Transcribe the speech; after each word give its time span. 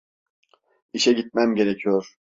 İşe 0.93 1.13
gitmem 1.13 1.55
gerekiyor. 1.55 2.15